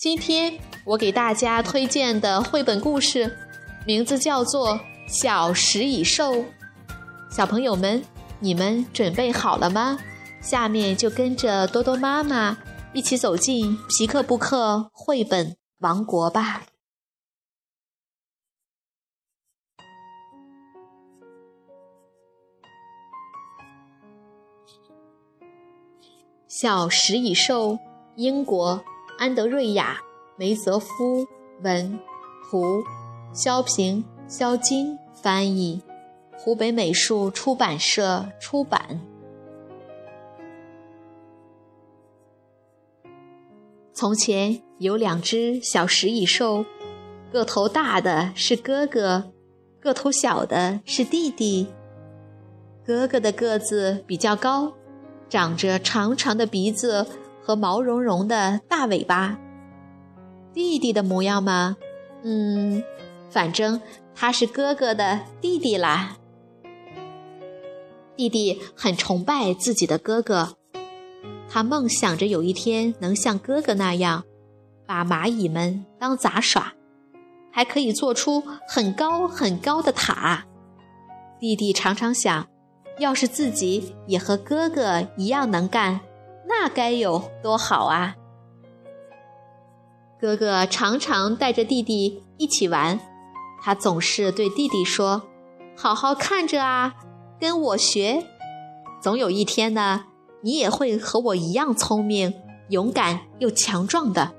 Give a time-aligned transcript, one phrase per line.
[0.00, 3.36] 今天我给大家推荐的绘本故事，
[3.84, 4.76] 名字叫做
[5.06, 6.32] 《小食蚁兽》。
[7.30, 8.02] 小朋友们，
[8.38, 9.98] 你们准备好了吗？
[10.40, 12.56] 下面就跟着多多妈妈
[12.94, 16.62] 一起走进皮克布克绘本王国吧。
[26.48, 27.78] 小食蚁兽，
[28.16, 28.82] 英国。
[29.20, 29.98] 安德瑞亚·
[30.38, 31.26] 梅泽夫
[31.60, 32.00] 文，
[32.48, 32.82] 图，
[33.34, 35.82] 肖平、肖金翻译，
[36.38, 38.98] 湖北美术出版社出版。
[43.92, 46.64] 从前有两只小食蚁兽，
[47.30, 49.30] 个头大的是哥哥，
[49.80, 51.68] 个头小的是弟弟。
[52.86, 54.72] 哥哥的个子比较高，
[55.28, 57.06] 长着长长的鼻子。
[57.42, 59.38] 和毛茸茸的大尾巴，
[60.52, 61.76] 弟弟的模样吗？
[62.22, 62.82] 嗯，
[63.30, 63.80] 反正
[64.14, 66.16] 他是哥哥的弟弟啦。
[68.16, 70.56] 弟弟很崇拜自己的哥哥，
[71.48, 74.24] 他梦想着有一天能像哥哥那样，
[74.86, 76.74] 把蚂蚁们当杂耍，
[77.50, 80.44] 还可以做出很高很高的塔。
[81.38, 82.46] 弟弟常常想，
[82.98, 86.00] 要是自己也和哥哥一样能干。
[86.46, 88.16] 那该有多好啊！
[90.20, 93.00] 哥哥常常带着弟弟一起玩，
[93.62, 95.22] 他总是对弟弟说
[95.76, 96.94] ：“好好看着啊，
[97.38, 98.26] 跟我学，
[99.00, 100.06] 总有一天呢，
[100.42, 102.34] 你也会和我一样聪明、
[102.68, 104.32] 勇敢又强壮的。”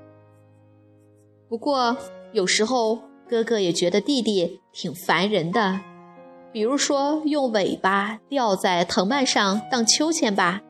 [1.50, 1.96] 不过
[2.32, 5.80] 有时候哥哥也觉得弟弟挺烦人的，
[6.52, 10.60] 比如说用尾巴吊在藤蔓上荡秋千吧。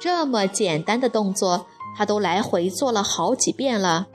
[0.00, 1.66] 这么简单的动作，
[1.96, 4.08] 他都来回做了好几遍了，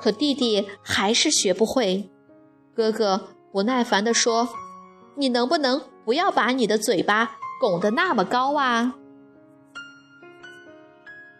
[0.00, 2.10] 可弟弟还是学不会。
[2.74, 4.48] 哥哥不耐烦地说
[5.16, 8.96] ：“你能不能不要把你的嘴巴拱得那么高啊？”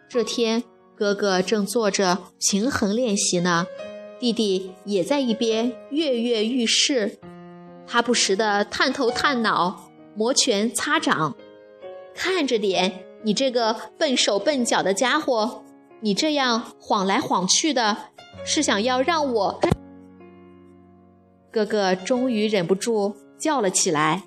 [0.09, 0.63] 这天，
[0.95, 3.67] 哥哥正做着平衡练习呢，
[4.19, 7.19] 弟弟也在一边跃跃欲试。
[7.85, 11.35] 他不时地探头探脑，摩拳擦掌，
[12.15, 13.05] 看着点。
[13.23, 15.63] 你这个笨手笨脚的家伙，
[15.99, 17.97] 你这样晃来晃去的，
[18.45, 19.59] 是想要让我……
[21.51, 24.23] 哥哥终于忍不住叫了起来。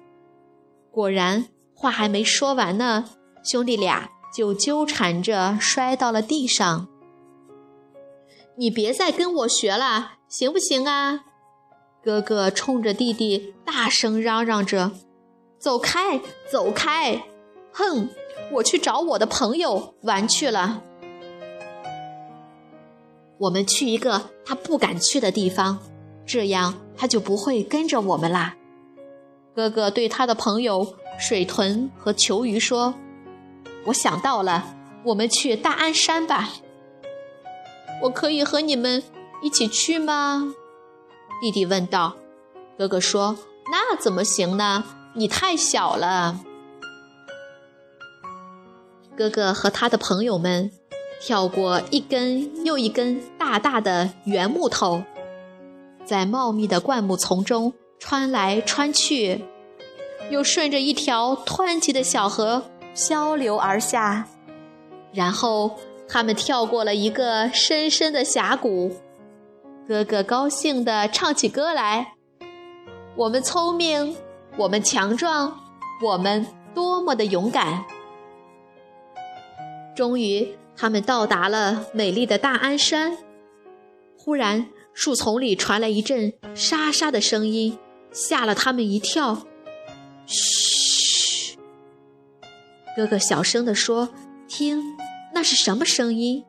[0.90, 3.06] 果然，话还没说完呢，
[3.42, 6.88] 兄弟俩就纠缠着摔到了地上。
[8.56, 11.24] 你别再跟我学了，行不行啊？
[12.04, 14.90] 哥哥冲着弟弟大声嚷嚷着
[15.58, 16.20] ：“走开，
[16.50, 17.22] 走开！”
[17.72, 18.10] 哼。
[18.52, 20.82] 我去找我的朋友玩去了。
[23.38, 25.78] 我们去一个他不敢去的地方，
[26.26, 28.56] 这样他就不会跟着我们啦。
[29.54, 32.94] 哥哥对他的朋友水豚和球鱼说
[33.86, 36.50] ：“我想到了，我们去大安山吧。”
[38.02, 39.02] 我可以和你们
[39.42, 40.54] 一起去吗？
[41.40, 42.16] 弟弟问道。
[42.78, 43.36] 哥哥说
[43.70, 44.84] ：“那怎么行呢？
[45.14, 46.40] 你太小了。”
[49.16, 50.70] 哥哥和他的朋友们
[51.20, 55.02] 跳过一根又一根大大的圆木头，
[56.04, 59.44] 在茂密的灌木丛中穿来穿去，
[60.30, 62.64] 又顺着一条湍急的小河
[62.94, 64.26] 漂流而下。
[65.12, 65.78] 然后
[66.08, 68.96] 他们跳过了一个深深的峡谷。
[69.86, 72.14] 哥哥高兴地唱起歌来
[73.14, 74.16] ：“我们聪明，
[74.56, 75.60] 我们强壮，
[76.02, 77.84] 我们多么的勇敢！”
[79.94, 83.16] 终于，他们到达了美丽的大安山。
[84.16, 87.78] 忽然，树丛里传来一阵沙沙的声音，
[88.10, 89.46] 吓了他们一跳。
[90.26, 91.58] 嘘，
[92.96, 94.10] 哥哥小声地说
[94.48, 94.82] ：“听，
[95.34, 96.44] 那是什么声音？”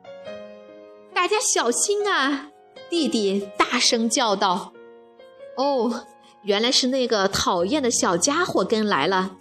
[1.12, 2.50] 大家小心啊！
[2.88, 4.72] 弟弟大声叫道。
[5.56, 6.06] “哦，
[6.42, 9.36] 原来是那个讨厌的小家伙跟来了。”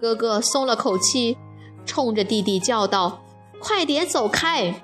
[0.00, 1.36] 哥哥松了口气。
[1.84, 3.22] 冲着弟弟叫道
[3.60, 4.82] ：“快点走开！”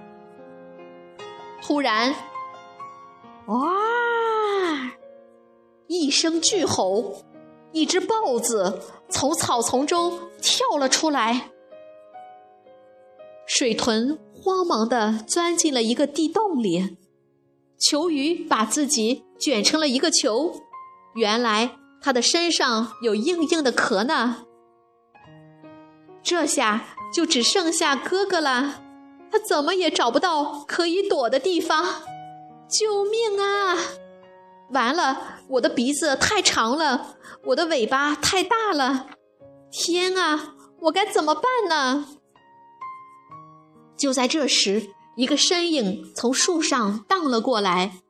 [1.63, 2.15] 突然，
[3.47, 3.57] 哇！
[5.89, 7.23] 一声巨吼，
[7.73, 11.51] 一只豹子从草丛中跳了出来。
[13.47, 16.97] 水豚慌忙地钻进了一个地洞里，
[17.79, 20.53] 球鱼把自己卷成了一个球，
[21.15, 24.45] 原来它的身上有硬硬的壳呢。
[26.27, 26.85] 这下
[27.15, 28.83] 就只剩下哥哥了，
[29.31, 32.03] 他怎么也找不到可以躲的地方。
[32.69, 33.79] 救命啊！
[34.73, 39.07] 完了，我的鼻子太长了，我的尾巴太大了。
[39.71, 42.09] 天啊，我该怎么办呢？
[43.97, 48.01] 就在这时，一个身影从树上荡了过来。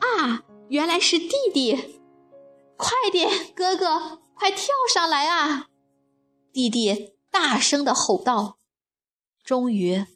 [0.00, 2.00] 啊，原来是弟弟！
[2.76, 5.66] 快点，哥哥，快跳上来啊！
[6.52, 8.58] 弟弟大声的吼道。
[9.42, 10.06] 终于，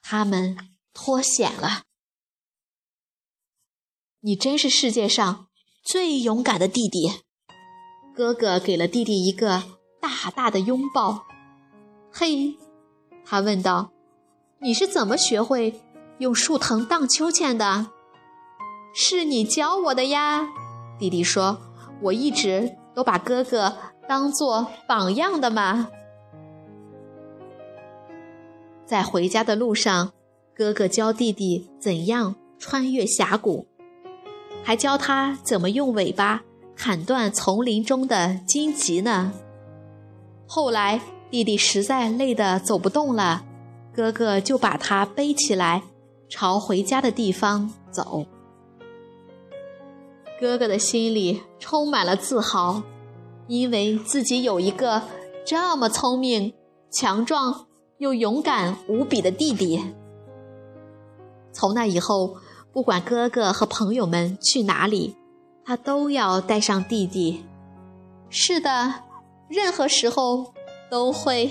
[0.00, 0.56] 他们
[0.94, 1.82] 脱险了。
[4.20, 5.48] 你真是世界上
[5.84, 7.20] 最勇敢的弟弟！
[8.16, 9.62] 哥哥给了弟弟一个
[10.00, 11.26] 大大的拥抱。
[12.10, 12.56] 嘿，
[13.26, 13.92] 他问道
[14.60, 15.80] ：“你是怎么学会
[16.18, 17.92] 用树藤荡秋千的？”
[18.94, 20.48] 是你教我的呀，
[20.98, 21.60] 弟弟说
[22.04, 23.76] ：“我一直都把哥哥
[24.08, 25.90] 当做榜样的嘛。”
[28.88, 30.12] 在回家的路上，
[30.56, 33.66] 哥哥教弟弟怎样穿越峡谷。
[34.64, 36.42] 还教他怎么用尾巴
[36.74, 39.34] 砍断丛林中的荆棘呢。
[40.46, 43.44] 后来弟弟实在累得走不动了，
[43.94, 45.82] 哥哥就把他背起来，
[46.30, 48.24] 朝回家的地方走。
[50.40, 52.82] 哥哥的心里充满了自豪，
[53.48, 55.02] 因为自己有一个
[55.44, 56.54] 这么聪明、
[56.90, 57.66] 强壮
[57.98, 59.94] 又勇敢无比的弟弟。
[61.52, 62.36] 从那以后。
[62.70, 65.16] 不管哥哥和朋友们去哪里，
[65.64, 67.44] 他都要带上弟弟。
[68.28, 69.02] 是的，
[69.48, 70.52] 任何时候
[70.88, 71.50] 都会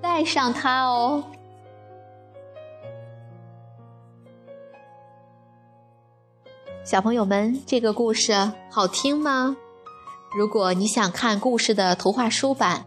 [0.00, 1.24] 带上他哦。
[6.84, 9.56] 小朋友们，这个故事好听吗？
[10.36, 12.86] 如果你想看故事的图画书版，